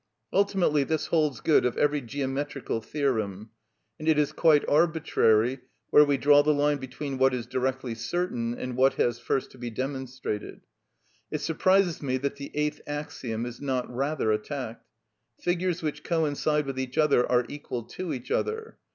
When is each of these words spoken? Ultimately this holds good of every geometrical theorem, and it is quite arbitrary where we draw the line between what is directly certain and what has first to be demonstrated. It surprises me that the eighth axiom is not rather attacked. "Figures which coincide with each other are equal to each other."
Ultimately 0.33 0.83
this 0.83 1.05
holds 1.05 1.41
good 1.41 1.63
of 1.63 1.77
every 1.77 2.01
geometrical 2.01 2.81
theorem, 2.81 3.51
and 3.99 4.07
it 4.07 4.17
is 4.17 4.31
quite 4.31 4.67
arbitrary 4.67 5.59
where 5.91 6.03
we 6.03 6.17
draw 6.17 6.41
the 6.41 6.55
line 6.55 6.79
between 6.79 7.19
what 7.19 7.35
is 7.35 7.45
directly 7.45 7.93
certain 7.93 8.57
and 8.57 8.75
what 8.75 8.95
has 8.95 9.19
first 9.19 9.51
to 9.51 9.59
be 9.59 9.69
demonstrated. 9.69 10.61
It 11.29 11.41
surprises 11.41 12.01
me 12.01 12.17
that 12.17 12.37
the 12.37 12.49
eighth 12.55 12.81
axiom 12.87 13.45
is 13.45 13.61
not 13.61 13.95
rather 13.95 14.31
attacked. 14.31 14.89
"Figures 15.39 15.83
which 15.83 16.03
coincide 16.03 16.65
with 16.65 16.79
each 16.79 16.97
other 16.97 17.31
are 17.31 17.45
equal 17.47 17.83
to 17.83 18.11
each 18.11 18.31
other." 18.31 18.77